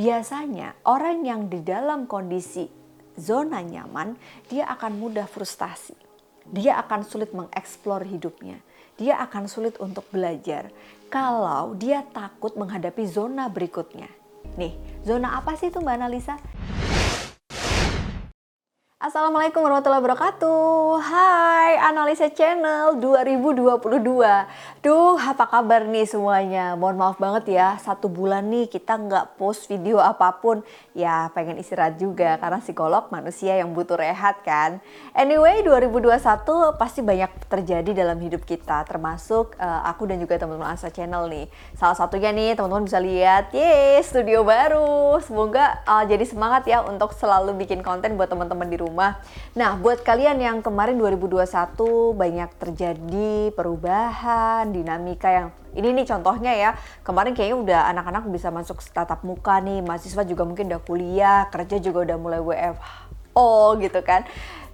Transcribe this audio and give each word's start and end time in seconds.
biasanya 0.00 0.80
orang 0.88 1.28
yang 1.28 1.52
di 1.52 1.60
dalam 1.60 2.08
kondisi 2.08 2.64
zona 3.20 3.60
nyaman, 3.60 4.16
dia 4.48 4.64
akan 4.72 4.96
mudah 4.96 5.28
frustasi. 5.28 5.92
Dia 6.48 6.80
akan 6.80 7.04
sulit 7.04 7.36
mengeksplor 7.36 8.08
hidupnya. 8.08 8.64
Dia 8.96 9.20
akan 9.20 9.44
sulit 9.44 9.76
untuk 9.76 10.08
belajar 10.08 10.72
kalau 11.12 11.76
dia 11.76 12.00
takut 12.16 12.56
menghadapi 12.56 13.04
zona 13.04 13.52
berikutnya. 13.52 14.08
Nih, 14.56 14.72
zona 15.04 15.36
apa 15.36 15.52
sih 15.60 15.68
itu 15.68 15.84
Mbak 15.84 15.96
Analisa? 16.00 16.40
Assalamualaikum 19.00 19.64
warahmatullahi 19.64 20.04
wabarakatuh. 20.04 21.00
Hai 21.00 21.80
Analisa 21.88 22.28
Channel 22.28 23.00
2022 23.00 23.80
Duh 24.84 25.16
apa 25.16 25.48
kabar 25.48 25.88
nih 25.88 26.04
semuanya? 26.04 26.76
Mohon 26.76 26.96
maaf 27.00 27.16
banget 27.16 27.56
ya 27.56 27.80
Satu 27.80 28.12
bulan 28.12 28.52
nih 28.52 28.68
kita 28.68 29.00
nggak 29.00 29.40
post 29.40 29.72
video 29.72 30.04
apa 30.04 30.36
pun. 30.36 30.60
Ya 30.92 31.32
pengen 31.32 31.56
istirahat 31.56 31.96
juga 31.96 32.36
Karena 32.36 32.60
psikolog 32.60 33.08
manusia 33.08 33.56
yang 33.56 33.72
butuh 33.72 33.96
rehat 33.96 34.44
kan? 34.44 34.84
Anyway 35.16 35.64
2021 35.64 36.20
pasti 36.76 37.00
banyak 37.00 37.32
terjadi 37.48 38.04
dalam 38.04 38.20
hidup 38.20 38.44
kita 38.44 38.84
Termasuk 38.84 39.56
uh, 39.56 39.80
aku 39.88 40.12
dan 40.12 40.20
juga 40.20 40.36
teman-teman 40.36 40.76
Analisa 40.76 40.92
Channel 40.92 41.24
nih. 41.24 41.48
Salah 41.72 41.96
satunya 41.96 42.36
nih 42.36 42.52
teman-teman 42.52 42.84
bisa 42.84 43.00
lihat 43.00 43.48
Yeay 43.56 44.04
studio 44.04 44.44
baru. 44.44 45.16
Semoga 45.24 45.80
uh, 45.88 46.04
jadi 46.04 46.28
semangat 46.28 46.68
ya 46.68 46.84
untuk 46.84 47.16
selalu 47.16 47.56
bikin 47.64 47.80
konten 47.80 48.20
buat 48.20 48.28
teman-teman 48.28 48.68
di 48.68 48.76
rumah 48.76 48.89
rumah. 48.90 49.22
Nah, 49.54 49.78
buat 49.78 50.02
kalian 50.02 50.42
yang 50.42 50.58
kemarin 50.66 50.98
2021 50.98 52.10
banyak 52.18 52.50
terjadi 52.58 53.54
perubahan, 53.54 54.74
dinamika 54.74 55.30
yang 55.30 55.46
ini 55.78 55.94
nih 55.94 56.06
contohnya 56.10 56.50
ya, 56.58 56.70
kemarin 57.06 57.30
kayaknya 57.30 57.58
udah 57.62 57.80
anak-anak 57.94 58.26
bisa 58.26 58.50
masuk 58.50 58.82
tatap 58.90 59.22
muka 59.22 59.62
nih, 59.62 59.78
mahasiswa 59.86 60.26
juga 60.26 60.42
mungkin 60.42 60.66
udah 60.66 60.82
kuliah, 60.82 61.46
kerja 61.54 61.78
juga 61.78 62.02
udah 62.10 62.16
mulai 62.18 62.42
WFO 62.42 63.78
gitu 63.78 64.02
kan. 64.02 64.26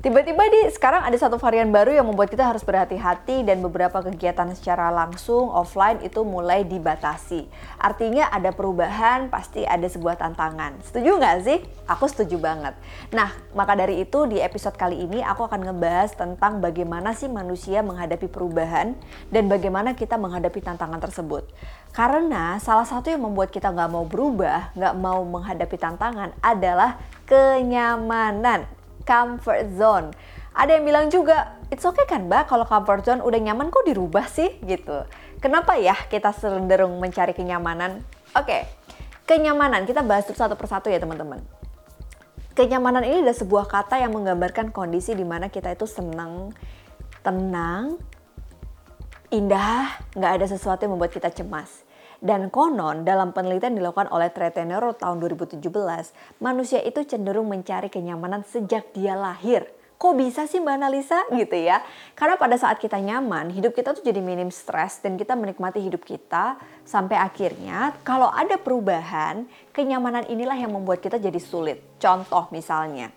Tiba-tiba 0.07 0.47
di 0.47 0.71
sekarang 0.71 1.03
ada 1.03 1.19
satu 1.19 1.35
varian 1.35 1.75
baru 1.75 1.91
yang 1.91 2.07
membuat 2.07 2.31
kita 2.31 2.47
harus 2.47 2.63
berhati-hati 2.63 3.43
dan 3.43 3.59
beberapa 3.59 4.07
kegiatan 4.07 4.55
secara 4.55 4.87
langsung 4.95 5.51
offline 5.51 5.99
itu 5.99 6.23
mulai 6.23 6.63
dibatasi. 6.63 7.51
Artinya 7.75 8.31
ada 8.31 8.55
perubahan, 8.55 9.27
pasti 9.27 9.67
ada 9.67 9.83
sebuah 9.83 10.15
tantangan. 10.15 10.79
Setuju 10.87 11.11
nggak 11.19 11.37
sih? 11.43 11.59
Aku 11.91 12.07
setuju 12.07 12.39
banget. 12.39 12.79
Nah, 13.11 13.35
maka 13.51 13.75
dari 13.75 13.99
itu 14.07 14.31
di 14.31 14.39
episode 14.39 14.79
kali 14.79 15.11
ini 15.11 15.27
aku 15.27 15.43
akan 15.43 15.75
ngebahas 15.75 16.15
tentang 16.15 16.63
bagaimana 16.63 17.11
sih 17.11 17.27
manusia 17.27 17.83
menghadapi 17.83 18.31
perubahan 18.31 18.95
dan 19.35 19.51
bagaimana 19.51 19.99
kita 19.99 20.15
menghadapi 20.15 20.63
tantangan 20.63 21.03
tersebut. 21.03 21.51
Karena 21.91 22.63
salah 22.63 22.87
satu 22.87 23.11
yang 23.11 23.27
membuat 23.27 23.51
kita 23.51 23.75
nggak 23.75 23.91
mau 23.91 24.07
berubah, 24.07 24.71
nggak 24.79 24.95
mau 25.03 25.27
menghadapi 25.27 25.75
tantangan 25.75 26.31
adalah 26.47 26.95
kenyamanan 27.27 28.76
comfort 29.07 29.73
zone. 29.79 30.13
Ada 30.57 30.81
yang 30.81 30.85
bilang 30.85 31.07
juga, 31.09 31.57
it's 31.71 31.87
okay 31.87 32.05
kan 32.05 32.27
mbak 32.27 32.51
kalau 32.51 32.67
comfort 32.67 33.07
zone 33.07 33.23
udah 33.23 33.41
nyaman 33.41 33.71
kok 33.71 33.87
dirubah 33.87 34.27
sih 34.27 34.59
gitu. 34.67 35.07
Kenapa 35.39 35.79
ya 35.79 35.95
kita 36.11 36.35
cenderung 36.35 36.99
mencari 36.99 37.33
kenyamanan? 37.33 38.03
Oke, 38.35 38.45
okay. 38.51 38.63
kenyamanan 39.25 39.87
kita 39.87 40.03
bahas 40.03 40.27
satu 40.27 40.59
persatu 40.59 40.91
ya 40.91 40.99
teman-teman. 40.99 41.41
Kenyamanan 42.57 43.05
ini 43.05 43.21
adalah 43.21 43.37
sebuah 43.37 43.69
kata 43.69 44.01
yang 44.01 44.17
menggambarkan 44.17 44.73
kondisi 44.73 45.13
di 45.13 45.29
mana 45.29 45.53
kita 45.53 45.77
itu 45.77 45.85
senang, 45.85 46.57
tenang, 47.21 48.01
indah, 49.29 49.93
nggak 50.17 50.33
ada 50.41 50.47
sesuatu 50.49 50.89
yang 50.89 50.97
membuat 50.97 51.13
kita 51.13 51.29
cemas. 51.29 51.86
Dan 52.21 52.49
konon 52.49 53.05
dalam 53.05 53.37
penelitian 53.37 53.77
dilakukan 53.77 54.09
oleh 54.09 54.33
Tretenero 54.33 54.97
tahun 54.97 55.21
2017, 55.21 55.61
manusia 56.41 56.81
itu 56.81 57.05
cenderung 57.05 57.53
mencari 57.53 57.93
kenyamanan 57.93 58.41
sejak 58.47 58.89
dia 58.97 59.13
lahir. 59.13 59.69
Kok 59.97 60.13
bisa 60.13 60.45
sih 60.45 60.61
Mbak 60.61 60.77
Analisa 60.77 61.25
gitu 61.33 61.57
ya? 61.57 61.81
Karena 62.13 62.37
pada 62.37 62.61
saat 62.61 62.77
kita 62.77 63.01
nyaman, 63.01 63.49
hidup 63.49 63.73
kita 63.73 63.97
tuh 63.97 64.05
jadi 64.05 64.21
minim 64.21 64.53
stres 64.53 65.01
dan 65.01 65.17
kita 65.17 65.33
menikmati 65.33 65.81
hidup 65.81 66.05
kita 66.05 66.61
sampai 66.85 67.17
akhirnya 67.17 67.97
kalau 68.05 68.29
ada 68.29 68.61
perubahan, 68.61 69.49
kenyamanan 69.73 70.29
inilah 70.29 70.57
yang 70.57 70.77
membuat 70.77 71.01
kita 71.01 71.17
jadi 71.17 71.41
sulit. 71.41 71.81
Contoh 71.97 72.45
misalnya, 72.53 73.09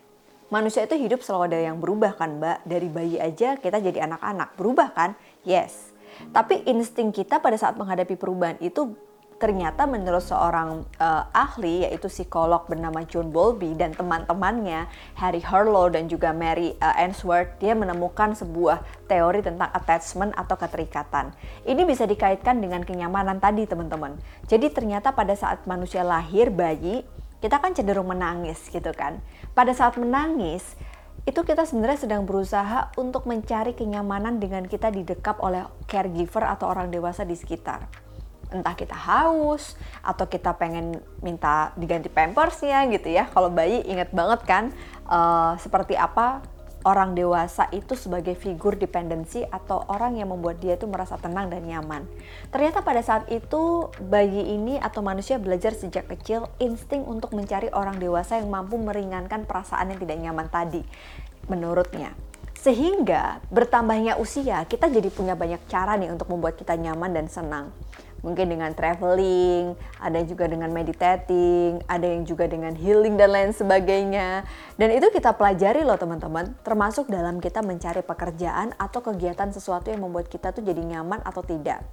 manusia 0.47 0.87
itu 0.87 0.95
hidup 0.95 1.19
selalu 1.19 1.51
ada 1.51 1.59
yang 1.59 1.83
berubah 1.83 2.15
kan 2.15 2.39
Mbak? 2.39 2.57
Dari 2.63 2.87
bayi 2.87 3.17
aja 3.19 3.59
kita 3.59 3.83
jadi 3.83 4.07
anak-anak, 4.07 4.55
berubah 4.55 4.95
kan? 4.95 5.19
Yes. 5.43 5.88
Tapi 6.29 6.67
insting 6.69 7.09
kita 7.09 7.41
pada 7.41 7.55
saat 7.55 7.75
menghadapi 7.79 8.15
perubahan 8.19 8.59
itu 8.61 8.95
ternyata 9.39 9.87
menurut 9.87 10.21
seorang 10.21 10.83
uh, 10.99 11.23
ahli 11.31 11.87
yaitu 11.87 12.11
psikolog 12.11 12.67
bernama 12.67 13.07
John 13.07 13.31
Bowlby 13.31 13.71
dan 13.73 13.95
teman-temannya 13.95 14.91
Harry 15.15 15.39
Harlow 15.39 15.87
dan 15.87 16.11
juga 16.11 16.35
Mary 16.35 16.75
uh, 16.83 16.99
Ainsworth 16.99 17.55
dia 17.63 17.71
menemukan 17.71 18.35
sebuah 18.35 18.83
teori 19.07 19.39
tentang 19.39 19.71
attachment 19.71 20.35
atau 20.35 20.59
keterikatan. 20.59 21.31
Ini 21.63 21.81
bisa 21.87 22.03
dikaitkan 22.03 22.59
dengan 22.59 22.83
kenyamanan 22.83 23.39
tadi 23.39 23.63
teman-teman. 23.63 24.19
Jadi 24.45 24.69
ternyata 24.75 25.15
pada 25.15 25.33
saat 25.33 25.63
manusia 25.63 26.03
lahir 26.03 26.51
bayi 26.51 27.07
kita 27.39 27.63
kan 27.63 27.71
cenderung 27.71 28.11
menangis 28.11 28.59
gitu 28.67 28.91
kan. 28.91 29.23
Pada 29.55 29.71
saat 29.71 29.95
menangis 29.95 30.75
itu 31.27 31.41
kita 31.43 31.67
sebenarnya 31.67 32.07
sedang 32.07 32.23
berusaha 32.23 32.93
untuk 32.95 33.27
mencari 33.27 33.75
kenyamanan 33.75 34.39
dengan 34.39 34.63
kita 34.63 34.93
didekap 34.93 35.41
oleh 35.43 35.67
caregiver 35.89 36.45
atau 36.47 36.71
orang 36.71 36.87
dewasa 36.93 37.27
di 37.27 37.35
sekitar. 37.35 37.89
Entah 38.49 38.73
kita 38.73 38.97
haus 38.97 39.77
atau 40.01 40.25
kita 40.25 40.57
pengen 40.57 40.97
minta 41.21 41.75
diganti 41.77 42.09
pampersnya 42.09 42.87
gitu 42.89 43.11
ya. 43.13 43.29
Kalau 43.29 43.51
bayi 43.53 43.85
inget 43.85 44.09
banget 44.09 44.41
kan 44.47 44.63
uh, 45.05 45.53
seperti 45.61 45.93
apa 45.93 46.41
orang 46.87 47.11
dewasa 47.11 47.67
itu 47.75 47.95
sebagai 47.99 48.35
figur 48.39 48.79
dependensi 48.79 49.43
atau 49.43 49.83
orang 49.91 50.15
yang 50.15 50.31
membuat 50.31 50.63
dia 50.63 50.79
itu 50.79 50.87
merasa 50.87 51.19
tenang 51.19 51.51
dan 51.51 51.67
nyaman. 51.67 52.07
Ternyata 52.53 52.83
pada 52.85 53.03
saat 53.03 53.27
itu 53.27 53.91
bayi 53.99 54.55
ini 54.55 54.79
atau 54.79 55.03
manusia 55.03 55.35
belajar 55.35 55.75
sejak 55.75 56.07
kecil 56.07 56.47
insting 56.63 57.03
untuk 57.03 57.35
mencari 57.35 57.67
orang 57.75 57.99
dewasa 57.99 58.39
yang 58.39 58.47
mampu 58.47 58.79
meringankan 58.79 59.43
perasaan 59.43 59.91
yang 59.91 59.99
tidak 59.99 60.17
nyaman 60.23 60.47
tadi 60.47 60.81
menurutnya. 61.51 62.15
Sehingga 62.59 63.39
bertambahnya 63.47 64.19
usia, 64.19 64.67
kita 64.67 64.91
jadi 64.91 65.07
punya 65.07 65.31
banyak 65.35 65.63
cara 65.71 65.95
nih 65.95 66.11
untuk 66.11 66.27
membuat 66.27 66.59
kita 66.59 66.75
nyaman 66.75 67.15
dan 67.15 67.31
senang 67.31 67.71
mungkin 68.21 68.51
dengan 68.51 68.71
traveling, 68.75 69.75
ada 69.99 70.19
juga 70.23 70.45
dengan 70.47 70.69
meditating, 70.71 71.83
ada 71.87 72.05
yang 72.05 72.23
juga 72.27 72.45
dengan 72.45 72.75
healing 72.75 73.15
dan 73.15 73.31
lain 73.31 73.51
sebagainya. 73.55 74.43
Dan 74.75 74.95
itu 74.95 75.07
kita 75.11 75.35
pelajari 75.35 75.83
loh 75.83 75.99
teman-teman, 75.99 76.55
termasuk 76.63 77.07
dalam 77.07 77.39
kita 77.39 77.63
mencari 77.63 78.03
pekerjaan 78.03 78.75
atau 78.75 78.99
kegiatan 78.99 79.51
sesuatu 79.51 79.89
yang 79.89 80.03
membuat 80.03 80.27
kita 80.27 80.51
tuh 80.51 80.63
jadi 80.63 80.79
nyaman 80.79 81.23
atau 81.23 81.41
tidak. 81.43 81.83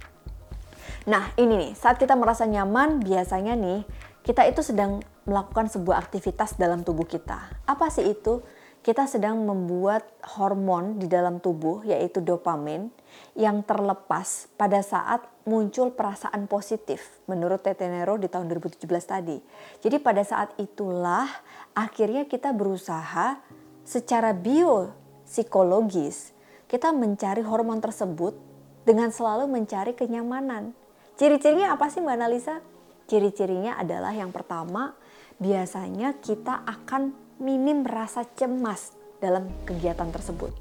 Nah 1.07 1.31
ini 1.39 1.55
nih, 1.55 1.71
saat 1.79 1.95
kita 1.95 2.19
merasa 2.19 2.43
nyaman 2.43 2.99
biasanya 2.99 3.55
nih 3.55 3.87
kita 4.27 4.43
itu 4.43 4.59
sedang 4.59 4.99
melakukan 5.23 5.71
sebuah 5.71 6.03
aktivitas 6.03 6.59
dalam 6.59 6.83
tubuh 6.83 7.07
kita. 7.07 7.47
Apa 7.63 7.87
sih 7.87 8.11
itu? 8.11 8.43
Kita 8.87 9.03
sedang 9.03 9.43
membuat 9.43 10.07
hormon 10.39 10.95
di 10.95 11.11
dalam 11.11 11.43
tubuh 11.43 11.83
yaitu 11.83 12.23
dopamin 12.23 12.87
yang 13.35 13.59
terlepas 13.67 14.47
pada 14.55 14.79
saat 14.79 15.27
muncul 15.43 15.91
perasaan 15.91 16.47
positif 16.47 17.19
menurut 17.27 17.67
Tetenero 17.67 18.15
di 18.15 18.31
tahun 18.31 18.47
2017 18.47 18.87
tadi. 19.03 19.43
Jadi 19.83 19.99
pada 19.99 20.23
saat 20.23 20.55
itulah 20.55 21.27
akhirnya 21.75 22.31
kita 22.31 22.55
berusaha 22.55 23.43
secara 23.83 24.31
biopsikologis 24.31 26.31
kita 26.71 26.95
mencari 26.95 27.43
hormon 27.43 27.83
tersebut 27.83 28.39
dengan 28.87 29.11
selalu 29.11 29.51
mencari 29.51 29.99
kenyamanan. 29.99 30.71
Ciri-cirinya 31.19 31.75
apa 31.75 31.91
sih 31.91 31.99
Mbak 31.99 32.15
Analisa? 32.23 32.63
Ciri-cirinya 33.03 33.75
adalah 33.75 34.15
yang 34.15 34.31
pertama 34.31 34.95
biasanya 35.43 36.15
kita 36.23 36.63
akan 36.63 37.26
minim 37.37 37.85
rasa 37.85 38.25
cemas 38.35 38.93
dalam 39.17 39.49
kegiatan 39.65 40.09
tersebut 40.09 40.53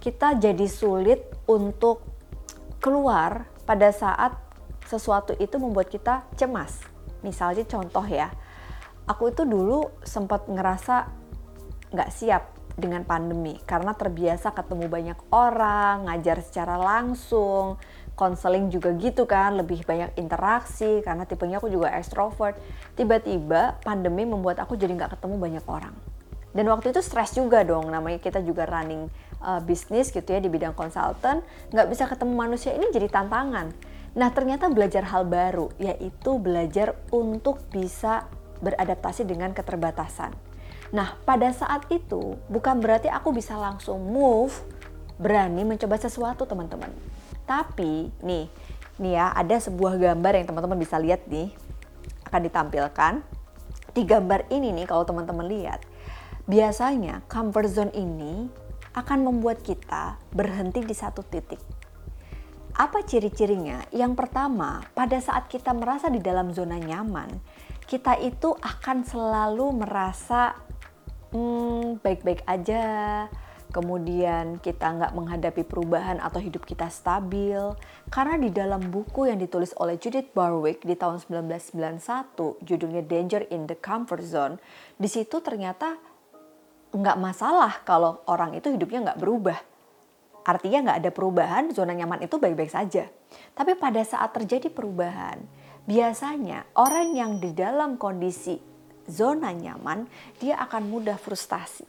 kita 0.00 0.40
jadi 0.40 0.64
sulit 0.64 1.20
untuk 1.44 2.00
keluar 2.80 3.44
pada 3.68 3.92
saat 3.92 4.32
sesuatu 4.88 5.36
itu 5.36 5.60
membuat 5.60 5.92
kita 5.92 6.24
cemas. 6.34 6.80
Misalnya 7.20 7.68
contoh 7.68 8.02
ya, 8.08 8.32
aku 9.04 9.28
itu 9.28 9.44
dulu 9.44 9.92
sempat 10.00 10.48
ngerasa 10.48 11.12
nggak 11.92 12.10
siap 12.10 12.56
dengan 12.80 13.04
pandemi 13.04 13.60
karena 13.68 13.92
terbiasa 13.92 14.56
ketemu 14.56 14.88
banyak 14.88 15.18
orang, 15.36 16.08
ngajar 16.08 16.40
secara 16.40 16.80
langsung, 16.80 17.76
konseling 18.16 18.72
juga 18.72 18.96
gitu 18.96 19.28
kan, 19.28 19.60
lebih 19.60 19.84
banyak 19.84 20.16
interaksi 20.16 21.04
karena 21.04 21.28
tipenya 21.28 21.60
aku 21.60 21.68
juga 21.68 21.92
extrovert. 21.92 22.56
Tiba-tiba 22.96 23.76
pandemi 23.84 24.24
membuat 24.24 24.64
aku 24.64 24.80
jadi 24.80 24.96
nggak 24.96 25.20
ketemu 25.20 25.36
banyak 25.36 25.64
orang. 25.68 26.09
Dan 26.50 26.66
waktu 26.66 26.90
itu 26.90 26.98
stres 26.98 27.34
juga 27.34 27.62
dong, 27.62 27.90
namanya 27.90 28.18
kita 28.18 28.42
juga 28.42 28.66
running 28.66 29.06
uh, 29.38 29.62
bisnis 29.62 30.10
gitu 30.10 30.26
ya 30.26 30.42
di 30.42 30.50
bidang 30.50 30.74
konsultan, 30.74 31.46
nggak 31.70 31.86
bisa 31.86 32.10
ketemu 32.10 32.34
manusia 32.34 32.74
ini 32.74 32.90
jadi 32.90 33.06
tantangan. 33.06 33.70
Nah 34.18 34.28
ternyata 34.34 34.66
belajar 34.66 35.06
hal 35.06 35.30
baru, 35.30 35.70
yaitu 35.78 36.42
belajar 36.42 36.98
untuk 37.14 37.62
bisa 37.70 38.26
beradaptasi 38.60 39.24
dengan 39.24 39.54
keterbatasan. 39.54 40.34
Nah, 40.90 41.14
pada 41.22 41.54
saat 41.54 41.86
itu 41.88 42.34
bukan 42.50 42.82
berarti 42.82 43.06
aku 43.06 43.30
bisa 43.30 43.54
langsung 43.54 44.10
move, 44.10 44.50
berani 45.22 45.62
mencoba 45.62 45.96
sesuatu, 45.96 46.42
teman-teman. 46.44 46.90
Tapi 47.46 48.10
nih, 48.26 48.50
nih 48.98 49.12
ya, 49.14 49.30
ada 49.30 49.54
sebuah 49.62 49.96
gambar 49.96 50.32
yang 50.42 50.46
teman-teman 50.50 50.78
bisa 50.78 50.98
lihat 50.98 51.30
nih 51.30 51.54
akan 52.26 52.40
ditampilkan. 52.42 53.12
Di 53.90 54.02
gambar 54.06 54.50
ini 54.50 54.74
nih 54.74 54.86
kalau 54.86 55.06
teman-teman 55.06 55.46
lihat, 55.46 55.82
biasanya 56.50 57.22
comfort 57.30 57.70
zone 57.70 57.94
ini 57.94 58.50
akan 58.98 59.22
membuat 59.22 59.62
kita 59.62 60.18
berhenti 60.34 60.82
di 60.82 60.90
satu 60.90 61.22
titik. 61.22 61.62
Apa 62.74 63.06
ciri-cirinya? 63.06 63.86
Yang 63.94 64.18
pertama, 64.18 64.82
pada 64.90 65.14
saat 65.22 65.46
kita 65.46 65.70
merasa 65.70 66.10
di 66.10 66.18
dalam 66.18 66.50
zona 66.50 66.74
nyaman, 66.74 67.30
kita 67.86 68.18
itu 68.18 68.50
akan 68.58 69.06
selalu 69.06 69.86
merasa 69.86 70.58
hmm, 71.30 72.02
baik-baik 72.02 72.42
aja, 72.50 72.82
kemudian 73.70 74.58
kita 74.58 74.90
nggak 74.90 75.14
menghadapi 75.14 75.62
perubahan 75.62 76.18
atau 76.18 76.42
hidup 76.42 76.66
kita 76.66 76.90
stabil. 76.90 77.62
Karena 78.10 78.34
di 78.42 78.50
dalam 78.50 78.90
buku 78.90 79.30
yang 79.30 79.38
ditulis 79.38 79.70
oleh 79.78 79.94
Judith 80.02 80.34
Barwick 80.34 80.82
di 80.82 80.98
tahun 80.98 81.22
1991, 81.22 82.58
judulnya 82.66 83.06
Danger 83.06 83.46
in 83.54 83.70
the 83.70 83.78
Comfort 83.78 84.26
Zone, 84.26 84.58
di 84.98 85.06
situ 85.06 85.38
ternyata 85.38 86.09
nggak 86.90 87.18
masalah 87.18 87.82
kalau 87.86 88.22
orang 88.26 88.58
itu 88.58 88.70
hidupnya 88.70 89.10
nggak 89.10 89.20
berubah. 89.20 89.58
Artinya 90.42 90.90
nggak 90.90 90.98
ada 91.04 91.10
perubahan, 91.12 91.64
zona 91.70 91.94
nyaman 91.94 92.26
itu 92.26 92.40
baik-baik 92.40 92.72
saja. 92.72 93.06
Tapi 93.54 93.78
pada 93.78 94.02
saat 94.02 94.34
terjadi 94.34 94.72
perubahan, 94.72 95.38
biasanya 95.86 96.66
orang 96.74 97.14
yang 97.14 97.32
di 97.38 97.54
dalam 97.54 98.00
kondisi 98.00 98.58
zona 99.06 99.54
nyaman, 99.54 100.08
dia 100.42 100.58
akan 100.58 100.90
mudah 100.90 101.20
frustasi. 101.20 101.86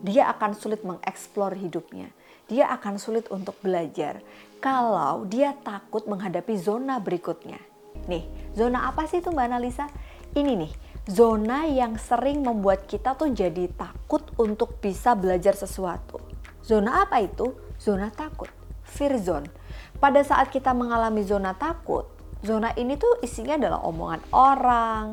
Dia 0.00 0.32
akan 0.32 0.56
sulit 0.56 0.80
mengeksplor 0.80 1.54
hidupnya. 1.60 2.08
Dia 2.48 2.72
akan 2.74 2.98
sulit 2.98 3.28
untuk 3.30 3.54
belajar 3.62 4.18
kalau 4.58 5.22
dia 5.28 5.54
takut 5.62 6.08
menghadapi 6.08 6.56
zona 6.58 6.98
berikutnya. 6.98 7.60
Nih, 8.08 8.26
zona 8.56 8.90
apa 8.90 9.06
sih 9.06 9.22
itu 9.22 9.30
Mbak 9.30 9.46
Analisa? 9.50 9.86
Ini 10.34 10.52
nih, 10.56 10.72
zona 11.10 11.66
yang 11.66 11.98
sering 11.98 12.46
membuat 12.46 12.86
kita 12.86 13.18
tuh 13.18 13.34
jadi 13.34 13.66
takut 13.74 14.22
untuk 14.38 14.78
bisa 14.78 15.18
belajar 15.18 15.58
sesuatu. 15.58 16.22
Zona 16.62 17.02
apa 17.02 17.18
itu? 17.18 17.50
Zona 17.82 18.14
takut, 18.14 18.46
fear 18.86 19.18
zone. 19.18 19.50
Pada 19.98 20.22
saat 20.22 20.54
kita 20.54 20.70
mengalami 20.70 21.26
zona 21.26 21.50
takut, 21.58 22.06
zona 22.46 22.70
ini 22.78 22.94
tuh 22.94 23.18
isinya 23.26 23.58
adalah 23.58 23.82
omongan 23.82 24.22
orang, 24.30 25.04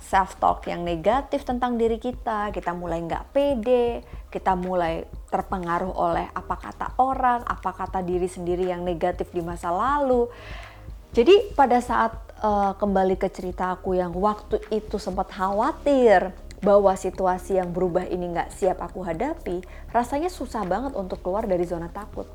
self 0.00 0.40
talk 0.40 0.64
yang 0.64 0.80
negatif 0.80 1.44
tentang 1.44 1.76
diri 1.76 2.00
kita, 2.00 2.48
kita 2.48 2.72
mulai 2.72 3.04
nggak 3.04 3.34
pede, 3.34 4.00
kita 4.32 4.56
mulai 4.56 5.04
terpengaruh 5.28 5.92
oleh 5.92 6.26
apa 6.32 6.56
kata 6.56 6.96
orang, 7.02 7.44
apa 7.44 7.76
kata 7.76 8.00
diri 8.00 8.30
sendiri 8.30 8.64
yang 8.64 8.80
negatif 8.80 9.28
di 9.34 9.44
masa 9.44 9.68
lalu. 9.68 10.30
Jadi 11.16 11.56
pada 11.56 11.80
saat 11.80 12.12
uh, 12.44 12.76
kembali 12.76 13.16
ke 13.16 13.32
cerita 13.32 13.72
aku 13.72 13.96
yang 13.96 14.12
waktu 14.12 14.60
itu 14.68 15.00
sempat 15.00 15.32
khawatir 15.32 16.36
bahwa 16.58 16.92
situasi 16.92 17.56
yang 17.56 17.70
berubah 17.70 18.04
ini 18.10 18.34
nggak 18.34 18.50
siap 18.50 18.82
aku 18.82 19.06
hadapi, 19.06 19.62
rasanya 19.94 20.28
susah 20.28 20.66
banget 20.66 20.92
untuk 20.98 21.22
keluar 21.22 21.46
dari 21.46 21.64
zona 21.64 21.88
takut. 21.88 22.26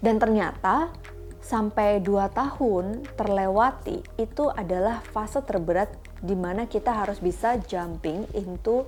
Dan 0.00 0.20
ternyata 0.20 0.92
sampai 1.40 1.98
2 2.04 2.30
tahun 2.30 3.04
terlewati 3.16 4.04
itu 4.20 4.44
adalah 4.52 5.02
fase 5.10 5.40
terberat 5.42 5.90
di 6.20 6.36
mana 6.36 6.68
kita 6.68 6.92
harus 6.92 7.18
bisa 7.18 7.56
jumping 7.64 8.28
into 8.36 8.84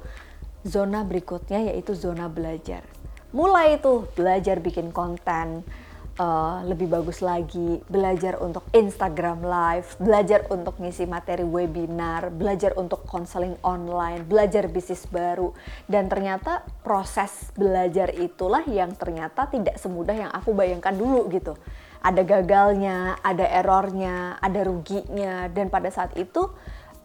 zona 0.63 1.03
berikutnya 1.03 1.73
yaitu 1.73 1.97
zona 1.97 2.29
belajar. 2.29 2.85
Mulai 3.33 3.81
itu 3.81 4.05
belajar 4.13 4.61
bikin 4.61 4.93
konten, 4.93 5.65
uh, 6.19 6.65
lebih 6.67 6.89
bagus 6.91 7.25
lagi, 7.25 7.81
belajar 7.89 8.41
untuk 8.41 8.67
Instagram 8.73 9.45
Live, 9.45 9.97
belajar 9.97 10.45
untuk 10.51 10.77
ngisi 10.81 11.09
materi 11.09 11.45
webinar, 11.45 12.33
belajar 12.33 12.77
untuk 12.77 13.05
konseling 13.09 13.57
online, 13.65 14.25
belajar 14.27 14.69
bisnis 14.69 15.09
baru, 15.09 15.53
dan 15.89 16.09
ternyata 16.09 16.65
proses 16.85 17.53
belajar 17.57 18.13
itulah 18.17 18.65
yang 18.69 18.93
ternyata 18.97 19.49
tidak 19.49 19.79
semudah 19.81 20.17
yang 20.17 20.33
aku 20.33 20.53
bayangkan 20.53 20.93
dulu 20.93 21.29
gitu. 21.33 21.57
Ada 22.03 22.27
gagalnya, 22.27 23.23
ada 23.23 23.47
errornya, 23.47 24.37
ada 24.43 24.61
ruginya, 24.67 25.47
dan 25.47 25.71
pada 25.71 25.87
saat 25.87 26.19
itu 26.19 26.51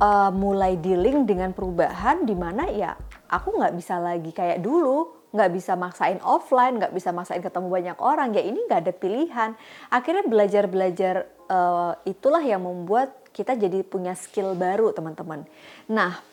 uh, 0.01 0.31
mulai 0.33 0.77
dealing 0.77 1.25
dengan 1.25 1.54
perubahan 1.54 2.25
di 2.25 2.33
mana 2.33 2.69
ya 2.69 2.98
aku 3.30 3.57
nggak 3.57 3.75
bisa 3.77 4.00
lagi 4.01 4.31
kayak 4.31 4.63
dulu 4.63 5.16
nggak 5.35 5.51
bisa 5.51 5.75
maksain 5.75 6.24
offline, 6.24 6.79
nggak 6.79 6.95
bisa 6.95 7.12
maksain 7.12 7.44
ketemu 7.44 7.68
banyak 7.68 7.97
orang, 8.00 8.31
ya 8.31 8.44
ini 8.44 8.63
nggak 8.63 8.81
ada 8.88 8.94
pilihan. 8.95 9.51
Akhirnya 9.91 10.24
belajar-belajar 10.24 11.27
uh, 11.51 11.94
itulah 12.07 12.39
yang 12.39 12.63
membuat 12.63 13.12
kita 13.35 13.59
jadi 13.59 13.83
punya 13.83 14.15
skill 14.15 14.56
baru 14.56 14.95
teman-teman. 14.95 15.44
Nah, 15.91 16.24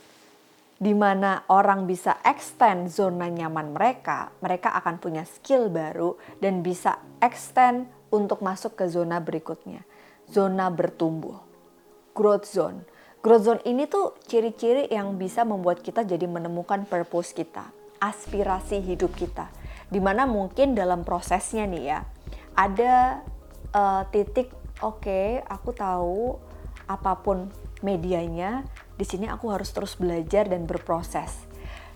di 0.79 0.94
mana 0.94 1.43
orang 1.50 1.91
bisa 1.91 2.23
extend 2.23 2.91
zona 2.91 3.26
nyaman 3.26 3.75
mereka, 3.75 4.31
mereka 4.38 4.70
akan 4.79 5.02
punya 5.02 5.26
skill 5.26 5.70
baru 5.70 6.14
dan 6.38 6.62
bisa 6.62 7.02
extend 7.19 7.90
untuk 8.14 8.47
masuk 8.47 8.79
ke 8.79 8.87
zona 8.87 9.19
berikutnya. 9.19 9.82
Zona 10.31 10.70
bertumbuh, 10.70 11.43
growth 12.14 12.47
zone. 12.47 12.87
Growth 13.20 13.44
zone 13.49 13.62
ini 13.67 13.90
tuh 13.90 14.14
ciri-ciri 14.29 14.87
yang 14.93 15.19
bisa 15.19 15.43
membuat 15.43 15.82
kita 15.82 16.06
jadi 16.06 16.29
menemukan 16.29 16.85
purpose 16.85 17.32
kita 17.32 17.83
aspirasi 18.10 18.84
hidup 18.84 19.16
kita. 19.16 19.48
Di 19.88 20.00
mana 20.02 20.28
mungkin 20.28 20.76
dalam 20.76 21.06
prosesnya 21.06 21.64
nih 21.64 21.84
ya, 21.84 21.98
ada 22.52 23.24
uh, 23.72 24.02
titik 24.12 24.52
oke, 24.84 25.04
okay, 25.04 25.40
aku 25.48 25.70
tahu 25.72 26.36
apa 26.84 27.16
pun 27.24 27.48
medianya, 27.80 28.64
di 29.00 29.04
sini 29.08 29.28
aku 29.28 29.48
harus 29.48 29.72
terus 29.72 29.96
belajar 29.96 30.48
dan 30.48 30.68
berproses. 30.68 31.48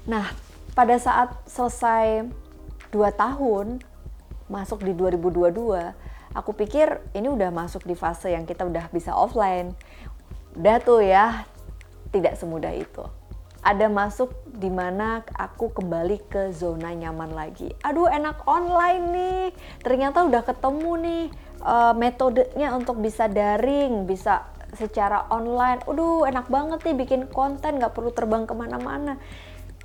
Nah, 0.09 0.33
pada 0.73 0.97
saat 0.97 1.37
selesai 1.45 2.29
2 2.89 2.97
tahun, 3.13 3.85
masuk 4.49 4.81
di 4.85 4.97
2022, 4.97 5.93
aku 6.33 6.51
pikir 6.57 7.05
ini 7.13 7.29
udah 7.29 7.53
masuk 7.53 7.85
di 7.85 7.93
fase 7.93 8.33
yang 8.33 8.49
kita 8.49 8.65
udah 8.65 8.89
bisa 8.89 9.13
offline. 9.13 9.77
Udah 10.57 10.81
tuh 10.81 11.05
ya, 11.05 11.45
tidak 12.09 12.41
semudah 12.41 12.73
itu 12.73 13.05
ada 13.63 13.87
masuk 13.91 14.33
di 14.49 14.71
mana 14.71 15.23
aku 15.35 15.71
kembali 15.75 16.19
ke 16.31 16.51
zona 16.55 16.95
nyaman 16.95 17.35
lagi. 17.35 17.75
Aduh 17.83 18.07
enak 18.07 18.47
online 18.47 19.05
nih, 19.11 19.45
ternyata 19.83 20.23
udah 20.27 20.43
ketemu 20.47 20.93
nih 21.03 21.25
uh, 21.63 21.95
metodenya 21.95 22.75
untuk 22.75 23.03
bisa 23.03 23.27
daring, 23.27 24.07
bisa 24.07 24.47
secara 24.75 25.27
online. 25.33 25.83
Aduh 25.87 26.27
enak 26.27 26.47
banget 26.47 26.81
nih 26.87 26.97
bikin 26.97 27.23
konten, 27.31 27.83
gak 27.83 27.95
perlu 27.95 28.15
terbang 28.15 28.47
ke 28.47 28.55
mana-mana 28.55 29.19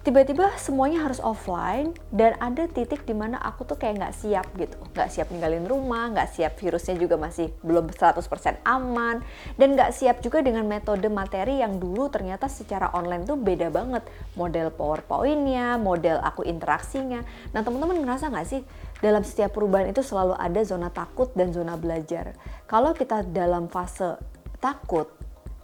tiba-tiba 0.04 0.52
semuanya 0.60 1.08
harus 1.08 1.24
offline 1.24 1.96
dan 2.12 2.36
ada 2.44 2.68
titik 2.68 3.08
di 3.08 3.16
mana 3.16 3.40
aku 3.40 3.64
tuh 3.64 3.80
kayak 3.80 4.04
nggak 4.04 4.16
siap 4.20 4.52
gitu. 4.60 4.76
Nggak 4.92 5.10
siap 5.16 5.32
ninggalin 5.32 5.64
rumah 5.64 6.12
nggak 6.12 6.28
siap 6.28 6.60
virusnya 6.60 7.00
juga 7.00 7.16
masih 7.16 7.56
belum 7.64 7.88
100% 7.88 8.20
aman 8.68 9.24
dan 9.56 9.68
nggak 9.80 9.96
siap 9.96 10.20
juga 10.20 10.44
dengan 10.44 10.68
metode 10.68 11.08
materi 11.08 11.64
yang 11.64 11.80
dulu 11.80 12.12
ternyata 12.12 12.52
secara 12.52 12.92
online 12.92 13.24
tuh 13.24 13.40
beda 13.40 13.72
banget. 13.72 14.04
Model 14.36 14.76
powerpointnya 14.76 15.80
model 15.80 16.20
aku 16.20 16.44
interaksinya. 16.44 17.24
Nah 17.56 17.64
teman-teman 17.64 18.04
ngerasa 18.04 18.28
nggak 18.28 18.48
sih 18.52 18.60
dalam 19.00 19.24
setiap 19.24 19.56
perubahan 19.56 19.88
itu 19.88 20.04
selalu 20.04 20.36
ada 20.36 20.60
zona 20.68 20.92
takut 20.92 21.32
dan 21.32 21.56
zona 21.56 21.80
belajar? 21.80 22.36
Kalau 22.68 22.92
kita 22.92 23.24
dalam 23.24 23.72
fase 23.72 24.20
takut 24.60 25.08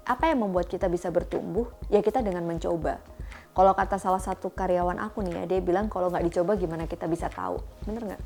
apa 0.08 0.31
yang 0.31 0.48
membuat 0.48 0.72
kita 0.72 0.88
bisa 0.88 1.12
bertumbuh? 1.12 1.67
Ya 1.91 2.00
kita 2.00 2.24
dengan 2.24 2.48
mencoba 2.48 3.18
kalau 3.59 3.75
kata 3.75 3.99
salah 3.99 4.23
satu 4.23 4.55
karyawan 4.55 5.03
aku 5.03 5.19
nih 5.19 5.43
ya, 5.43 5.43
dia 5.43 5.59
bilang 5.59 5.91
kalau 5.91 6.07
nggak 6.07 6.23
dicoba 6.31 6.55
gimana 6.55 6.87
kita 6.87 7.11
bisa 7.11 7.27
tahu. 7.27 7.59
Bener 7.83 8.15
nggak? 8.15 8.21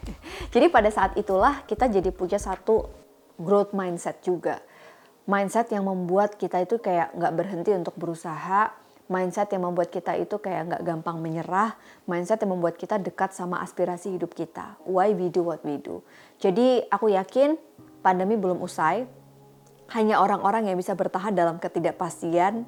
jadi 0.56 0.72
pada 0.72 0.88
saat 0.88 1.20
itulah 1.20 1.68
kita 1.68 1.92
jadi 1.92 2.08
punya 2.08 2.40
satu 2.40 2.88
growth 3.36 3.76
mindset 3.76 4.24
juga. 4.24 4.56
Mindset 5.28 5.68
yang 5.76 5.84
membuat 5.84 6.40
kita 6.40 6.64
itu 6.64 6.80
kayak 6.80 7.12
nggak 7.12 7.32
berhenti 7.36 7.76
untuk 7.76 7.92
berusaha, 8.00 8.72
mindset 9.12 9.52
yang 9.52 9.68
membuat 9.68 9.92
kita 9.92 10.16
itu 10.16 10.40
kayak 10.40 10.72
nggak 10.72 10.82
gampang 10.88 11.20
menyerah, 11.20 11.76
mindset 12.08 12.40
yang 12.40 12.56
membuat 12.56 12.80
kita 12.80 12.96
dekat 12.96 13.36
sama 13.36 13.60
aspirasi 13.60 14.16
hidup 14.16 14.32
kita. 14.32 14.80
Why 14.88 15.12
we 15.12 15.28
do 15.28 15.44
what 15.44 15.60
we 15.60 15.76
do. 15.76 16.00
Jadi 16.40 16.88
aku 16.88 17.12
yakin 17.12 17.60
pandemi 18.00 18.40
belum 18.40 18.64
usai, 18.64 19.04
hanya 19.92 20.24
orang-orang 20.24 20.72
yang 20.72 20.80
bisa 20.80 20.96
bertahan 20.96 21.36
dalam 21.36 21.60
ketidakpastian 21.60 22.64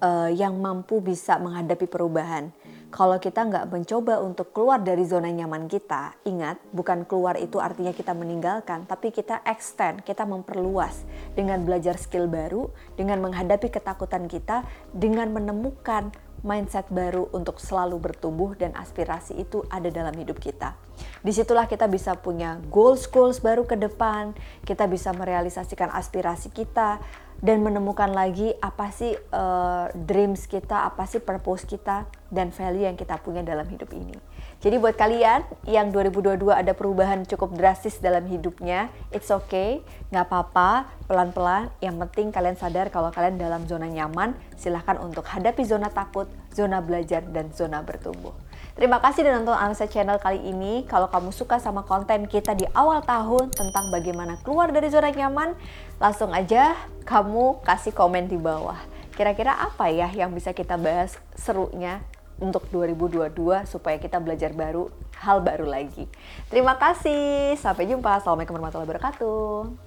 uh, 0.00 0.30
yang 0.32 0.58
mampu 0.58 1.00
bisa 1.00 1.38
menghadapi 1.40 1.86
perubahan. 1.88 2.52
Kalau 2.86 3.18
kita 3.18 3.42
nggak 3.44 3.66
mencoba 3.68 4.22
untuk 4.22 4.54
keluar 4.54 4.80
dari 4.80 5.02
zona 5.04 5.28
nyaman 5.28 5.66
kita, 5.66 6.16
ingat 6.22 6.56
bukan 6.70 7.02
keluar 7.04 7.34
itu 7.36 7.58
artinya 7.58 7.90
kita 7.90 8.14
meninggalkan, 8.14 8.86
tapi 8.86 9.10
kita 9.10 9.42
extend, 9.42 10.06
kita 10.06 10.22
memperluas 10.22 11.02
dengan 11.34 11.66
belajar 11.66 11.98
skill 11.98 12.30
baru, 12.30 12.70
dengan 12.94 13.20
menghadapi 13.20 13.68
ketakutan 13.68 14.30
kita, 14.30 14.64
dengan 14.94 15.34
menemukan 15.34 16.14
mindset 16.46 16.86
baru 16.94 17.26
untuk 17.34 17.58
selalu 17.58 17.98
bertumbuh 17.98 18.54
dan 18.54 18.70
aspirasi 18.78 19.34
itu 19.34 19.66
ada 19.66 19.90
dalam 19.90 20.14
hidup 20.14 20.38
kita. 20.38 20.78
Di 21.20 21.34
situlah 21.34 21.66
kita 21.66 21.90
bisa 21.90 22.14
punya 22.14 22.62
goals 22.70 23.10
goals 23.10 23.42
baru 23.42 23.66
ke 23.66 23.74
depan, 23.74 24.30
kita 24.62 24.86
bisa 24.86 25.10
merealisasikan 25.10 25.90
aspirasi 25.90 26.54
kita 26.54 27.02
dan 27.44 27.60
menemukan 27.60 28.08
lagi 28.12 28.56
apa 28.64 28.88
sih 28.92 29.12
uh, 29.32 29.92
dreams 29.92 30.48
kita, 30.48 30.88
apa 30.88 31.04
sih 31.04 31.20
purpose 31.20 31.68
kita 31.68 32.08
dan 32.32 32.48
value 32.50 32.88
yang 32.88 32.96
kita 32.96 33.20
punya 33.20 33.44
dalam 33.44 33.68
hidup 33.68 33.92
ini. 33.92 34.16
Jadi 34.56 34.80
buat 34.80 34.96
kalian 34.96 35.44
yang 35.68 35.92
2022 35.92 36.48
ada 36.48 36.72
perubahan 36.72 37.28
cukup 37.28 37.52
drastis 37.60 38.00
dalam 38.00 38.24
hidupnya, 38.24 38.88
it's 39.12 39.28
okay, 39.28 39.84
nggak 40.08 40.32
apa-apa, 40.32 40.88
pelan-pelan. 41.04 41.68
Yang 41.84 42.08
penting 42.08 42.26
kalian 42.32 42.56
sadar 42.56 42.88
kalau 42.88 43.12
kalian 43.12 43.36
dalam 43.36 43.68
zona 43.68 43.84
nyaman, 43.84 44.32
silahkan 44.56 44.96
untuk 44.96 45.28
hadapi 45.28 45.60
zona 45.60 45.92
takut, 45.92 46.24
zona 46.56 46.80
belajar, 46.80 47.20
dan 47.20 47.52
zona 47.52 47.84
bertumbuh. 47.84 48.32
Terima 48.76 49.00
kasih 49.00 49.24
dan 49.24 49.40
nonton 49.40 49.56
Analisa 49.56 49.88
Channel 49.88 50.20
kali 50.20 50.52
ini. 50.52 50.84
Kalau 50.84 51.08
kamu 51.08 51.32
suka 51.32 51.56
sama 51.56 51.80
konten 51.88 52.28
kita 52.28 52.52
di 52.52 52.68
awal 52.76 53.00
tahun 53.00 53.48
tentang 53.48 53.88
bagaimana 53.88 54.36
keluar 54.44 54.68
dari 54.68 54.92
zona 54.92 55.08
nyaman, 55.08 55.56
langsung 55.96 56.28
aja 56.36 56.76
kamu 57.08 57.64
kasih 57.64 57.96
komen 57.96 58.28
di 58.28 58.36
bawah. 58.36 58.76
Kira-kira 59.16 59.56
apa 59.56 59.88
ya 59.88 60.12
yang 60.12 60.28
bisa 60.36 60.52
kita 60.52 60.76
bahas 60.76 61.16
serunya 61.32 62.04
untuk 62.36 62.68
2022 62.68 63.64
supaya 63.64 63.96
kita 63.96 64.20
belajar 64.20 64.52
baru, 64.52 64.92
hal 65.24 65.40
baru 65.40 65.64
lagi. 65.64 66.04
Terima 66.52 66.76
kasih, 66.76 67.56
sampai 67.56 67.88
jumpa. 67.88 68.20
Assalamualaikum 68.20 68.60
warahmatullahi 68.60 68.88
wabarakatuh. 68.92 69.85